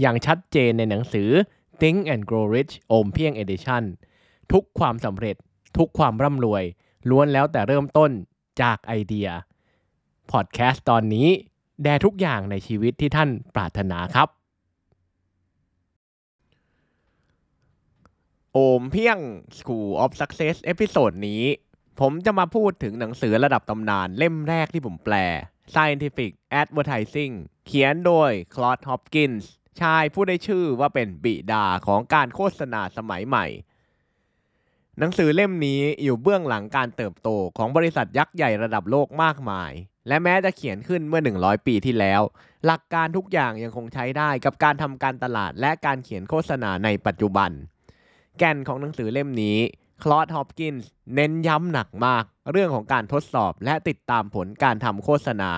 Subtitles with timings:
[0.00, 1.30] อย่างชัดเจนในหนังสือ
[1.80, 3.82] Think and Grow Rich โอมเพียง Edition
[4.52, 5.36] ทุกความสำเร็จ
[5.76, 6.64] ทุกความร่ำรวย
[7.10, 8.10] ล้วนแล้วแต่เริ่มต้น
[8.62, 9.28] จากไอเดีย
[10.30, 11.28] พอดแคสต์ตอนนี้
[11.82, 14.28] แด่ทุกอย่างในชีวิตที่ท่านปรารถนาครับ
[18.52, 19.18] โอมเพียง
[19.58, 21.42] School of Success episode นี้
[22.00, 25.14] ผมจะมาพูดถึงหนังสือระดับตำนานเล่มแรกที่ผมแปล
[25.74, 27.34] Scientific Advertising
[27.66, 29.44] เขียนโดย Claude Hopkins
[29.80, 33.46] ชายผู้ได้ชื่อว่าเป็นบิดาของการโฆษณาสมัยใหม่
[34.98, 39.72] หนังสือเล่มนี้อยู่เบื้องหลังการเติบโตของบริษัทยักษ์ใหญ่ระดับโลกมากมาย
[40.08, 42.22] และแม้จะเขียนขึ้นเมื่อ 100 ปีที่แล้ว
[42.66, 47.50] หลักการทุกอย่างยังคงใช้ได้กับการทำการตลาดและการเขียนโฆษณาในปัจจุบัน
[48.38, 49.58] แก่นของหนังสือเล่มนี้
[50.02, 55.52] คลอดฮอปกินส์เน้นย้ำหนักมาก เรื่องของการทดสอบและติดตามผลการทำโฆษณา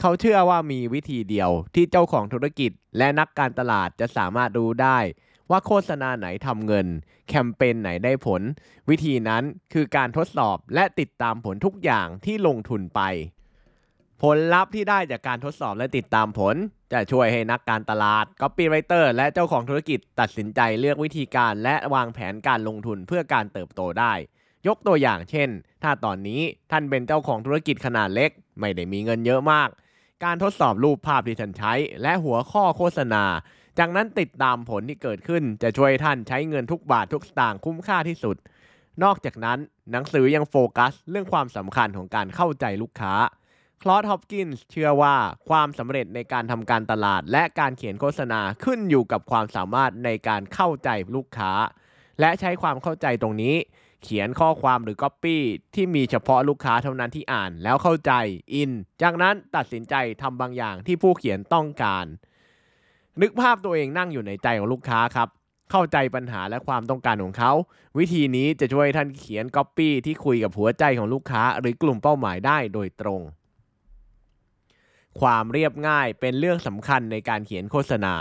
[0.00, 4.98] เขาเชื่อว่ามีวิธีเดียวที่เจ้าของธุรกิจ และนักการตลาดจะสามารถรู้ได้
[5.50, 6.86] ว่าโฆษณาไหนทำเงิน
[7.28, 8.42] แคมเปญไหนได้ผล
[8.90, 13.00] วิธีนั้นคือการทดสอบและติดตามผลทุกอย่างที่ลงทุนไป
[14.22, 16.54] ผลลัพธ์ที่ได้จากการทดสอบและติดตามผล
[16.92, 24.12] จะช่วยให้นักการตลาด Copywriter และเจ้าของธุรกิจตัดสินใจเลือกวิธีการและวางแผนการลงทุนเพื่อการเติบโตได้
[24.66, 25.48] ยกตัวอย่างเช่น
[25.82, 26.40] ถ้าตอนนี้
[26.70, 29.68] ท่านเป็นเจ้าของธุรกิจขนาดเล็ก ไม่ได้มีเงินเยอะมาก
[30.22, 33.24] การทดสอบรูปภาพที่ท่านใช้ และหัวข้อโฆษณา
[33.78, 38.36] จากนั้นติดตามผลที่เกิดขึ้นจะช่วยท่านใช้เงินทุกบาททุกสตางค์คุ้มค่าที่สุด
[39.02, 39.58] นอกจากนั้น
[39.92, 43.14] หนังสือยังโฟกัส เรื่องความสำคัญของการเข้าใจลูกค้า
[43.82, 45.14] คลอสฮอปกินส์เชื่อว่า
[45.48, 51.52] ความสำเร็จในการทำการตลาด และการเขียนโฆษณาขึ้นอยู่กับความสามารถในการเข้าใจลูกค้า
[52.20, 53.54] และใช้ความเข้าใจตรงนี้
[54.04, 55.36] เขียนข้อความหรือ Copy
[55.74, 58.12] ที่มีเฉพาะลูกค้าเท่านั้นที่อ่านแล้วเข้าใจ
[58.54, 58.70] อิน
[59.02, 62.06] จากนั้นตัดสินใจทำบางอย่างที่ผู้เขียนต้องการ
[63.20, 65.28] นึกภาพตัวเองนั่งอยู่ในใจของลูกค้าครับ
[65.70, 67.52] เข้าใจปัญหาและความต้องการของเขา
[67.98, 73.22] วิธีนี้จะช่วยท่านเขียน Copy ที่คุยกับหัวใจของลูกค้า หรือกลุ่มเป้าหมายได้โดยตรง
[75.20, 78.14] ความเรียบง่ายเป็นเรื่องสำคัญในการเขียนโฆษณา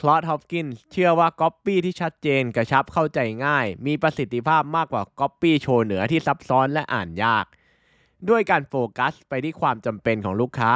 [0.00, 7.46] Claude Hopkins เชื่อว่าก๊อปปี้ที่ชัดเจนกระชับเข้าใจง่าย มีประสิทธิภาพมากกว่าก๊อปปี้โชว์เหนือที่ซับซ้อนและอ่านยาก
[8.28, 10.72] ด้วยการโฟกัสไปที่ความจำเป็นของลูกค้า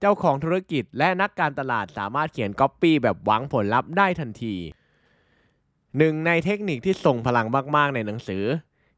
[0.00, 4.56] เจ้าของธุรกิจและนักการตลาดสามารถเขียนก๊อปปี้แบบหวังผลลัพธ์ได้ทันที
[5.98, 7.46] หนึ่งในเทคนิคที่ทรงพลัง
[7.76, 8.44] มาก ๆ ในหนังสือ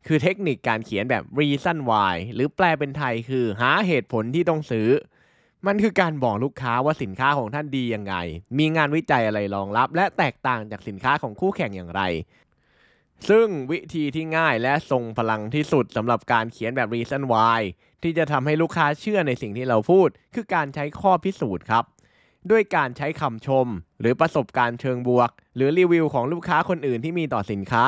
[0.07, 4.89] คือเทคนิคการเขียนแบบ reason why หรือแปลเป็นไทยคือหาเหตุผลที่ต้องซื้อ
[5.67, 8.15] มันคือการบอกลูกค้าว่าสินค้าของท่านดียังไง
[8.59, 12.03] มีงานวิจัยอะไรรองรับ และแตกต่างจากสินค้าของคู่แข่งอย่างไร
[13.29, 17.61] ซึ่งวิธีที่ง่ายและทรงพลังที่สุดสำหรับการเขียนแบบ reason why
[18.03, 21.85] ที่จะทำให้ลูกค้าเชื่อในสิ่งที่เราพูด คือการใช้ข้อพิสูจน์ครับ
[22.51, 23.67] ด้วยการใช้คำชม
[24.01, 27.85] หรือประสบการณ์เชิงบวก หรือรีวิวของลูกค้าคนอื่นที่มีต่อสินค้า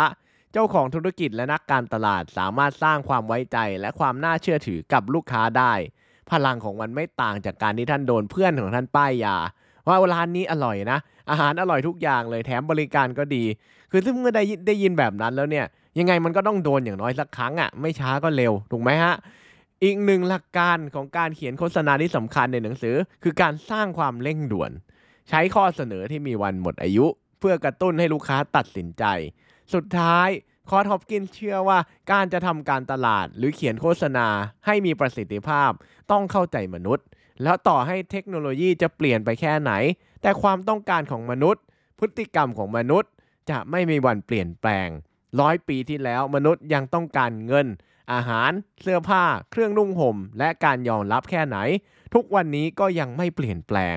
[0.53, 5.73] เจ้าของธุรกิจและนักการตลาดสามารถสร้างความไว้ใจและความน่าเชื่อถือกับลูกค้าได้
[6.33, 9.37] พลังของมันไม่ต่างจากการที่ท่านโดนเพื่อนของท่านป้ายยา
[9.87, 10.99] ว่าร้านนี้อร่อยนะ
[11.31, 13.45] อาหารอร่อยทุกอย่างเลยแถมบริการก็ดี
[13.91, 15.67] คือซึ่งเมื่อได้ยินได้ยินแบบนั้นแล้วเนี่ย
[15.99, 19.15] ยังไงมันก็ต้องโดนอย่างน้อยสักครั้งอะ่ะไม่ช้าก็เร็วถูกไหมฮะ
[19.85, 24.71] อีกหนึ่งหลักการของการเขียนโฆษณาที่สำคัญในหนังสือ คือการสร้างความเร่งด่วน
[25.29, 27.07] ใช้ข้อเสนอที่มีวันหมดอายุ
[27.39, 29.05] เพื่อกระตุ้นให้ลูกค้าตัดสินใจ
[29.75, 30.29] สุดท้าย
[30.71, 31.79] คอร์ทฮอปกินเชื่อว่า
[32.13, 34.27] การจะทำการตลาดหรือเขียนโฆษณา
[34.67, 35.71] ให้มีประสิทธิภาพ
[36.11, 37.07] ต้องเข้าใจมนุษย์
[37.43, 39.73] แล้วต่อให้เทคโนโลยีจะเปลี่ยนไปแค่ไหน
[40.23, 41.63] แต่ความต้องการของมนุษย์
[41.99, 43.11] พฤติกรรมของมนุษย์
[43.51, 44.89] จะไม่มีวันเปลี่ยนแปลง
[45.41, 47.67] ร้อยปีที่แล้วมนุษย์ยังต้องการเงิน
[48.13, 48.51] อาหาร
[48.83, 51.57] เสื้อผ้า เครื่องนุ่งห่ม และการยอมรับแค่ไหน
[52.15, 53.79] ทุกวันนี้ก็ยังไม่เปลี่ยนแปล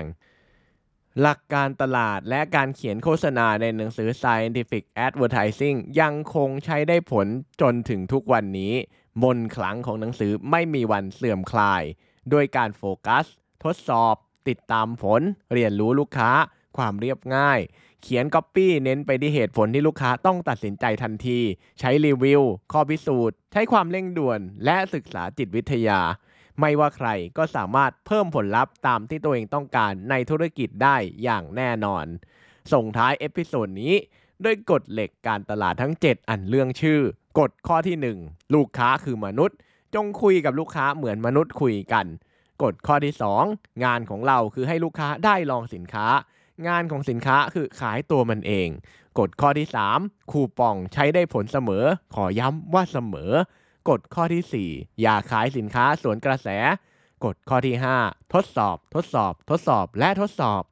[1.20, 7.26] หลักการตลาดและการเขียนโฆษณาในหนังสือ Scientific Advertising ยังคงใช้ได้ผล
[7.60, 8.74] จนถึงทุกวันนี้
[9.22, 11.82] มนต์ขลังของหนังสือไม่มีวันเสื่อมคลาย
[12.30, 13.24] โดยการโฟกัส
[13.64, 14.14] ทดสอบ
[14.48, 15.20] ติดตามผล
[15.52, 16.30] เรียนรู้ลูกค้า
[16.76, 17.60] ความเรียบง่าย
[18.02, 21.40] เขียนก๊อปปี้เน้นไปที่เหตุผลที่ลูกค้าต้องตัดสินใจทันที
[21.80, 22.42] ใช้รีวิว
[22.72, 26.00] ข้อพิสูจน์ ใช้ความเร่งด่วน และศึกษาจิตวิทยา
[26.60, 27.08] ไม่ว่าใคร
[27.38, 32.04] ก็สามารถเพิ่มผลลัพธ์ตามที่ตัวเองต้องการในธุรกิจได้อย่างแน่นอน
[32.72, 33.94] ส่งท้าย episode นี้
[34.44, 37.00] ด้วยกฎเหล็กการตลาดทั้ง 7 อันเรื่องชื่อ
[37.38, 37.96] กฎข้อที่
[38.26, 39.56] 1 ลูกค้าคือมนุษย์
[39.94, 42.06] จงคุยกับลูกค้าเหมือนมนุษย์คุยกัน
[42.62, 43.14] กฎข้อที่
[43.46, 46.06] 2 งานของเราคือให้ลูกค้าได้ลองสินค้า
[46.68, 48.68] งานของสินค้าคือขายตัวมันเอง
[49.18, 49.66] กฎข้อที่
[49.98, 51.84] 3 คูปองใช้ได้ผลเสมอ
[52.14, 53.32] ขอย้ำว่าเสมอ
[53.88, 56.48] กฎข้อที่ 4 อย่าขายสินค้าสวนกระแส
[57.24, 60.62] กฎข้อที่ 5 ทดสอบ ทดสอบ ทดสอบและทดสอบ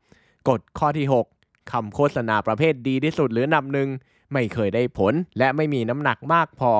[0.48, 1.06] กฎข้อที่
[1.38, 3.88] 6 คำโฆษณาประเภทดีที่สุดหรืออันดับหนึ่ง
[4.32, 6.72] ไม่เคยได้ผลและไม่มีน้ำหนักมากพอ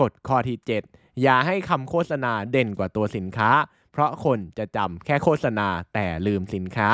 [0.00, 0.56] กฎข้อที่
[0.88, 3.50] 7 อย่าให้คำโฆษณาเด่นกว่าตัวสินค้า
[3.92, 6.90] เพราะคนจะจำแค่โฆษณาแต่ลืมสินค้า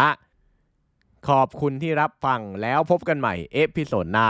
[1.29, 4.29] ขอบคุณที่รับฟังแล้วพบกันใหม่ episode หน้า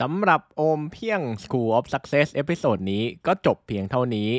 [0.00, 4.30] สำหรับโอมเพียง School of Success episode นี้ก็จบเพียงเท่านี้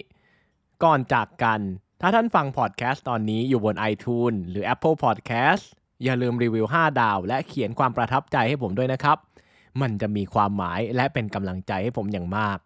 [0.83, 1.59] ก่อนจากกัน
[2.01, 5.63] ถ้าท่านฟังพอดแคสต์ตอนนี้อยู่บน iTunes หรือ Apple Podcast
[6.04, 9.18] อย่าลืมรีวิว 5 ดาว และเขียนความประทับใจให้ผมด้วยนะครับ
[9.81, 12.60] มันจะมีความหมายและเป็นกำลังใจให้ผมอย่างมาก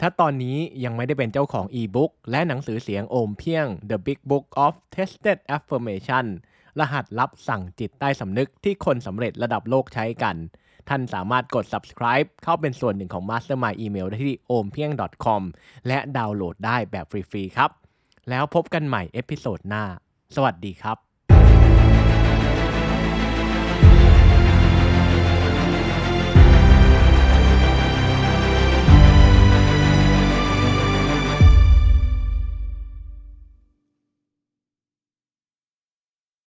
[0.00, 6.26] ถ้าตอนนี้ยังไม่ได้เป็นเจ้าของอีบุ๊กและหนังสือเสียงโอมเพียง The Big Book of Tested Affirmation
[6.78, 10.36] รหัสลับสั่งจิตใต้สำนึกที่คนสำเร็จระดับโลกใช้กัน
[10.88, 15.42] ท่านสามารถกด subscribe เข้าเป็นส่วนหนึ่งของ Mastermind Email ได้ที่ ompieng.com
[15.86, 17.70] และดาวน์โหลดได้แบบฟรีๆครับ
[18.30, 19.84] แล้วพบกันใหม่ episode หน้า
[20.34, 21.03] สวัสดีครับ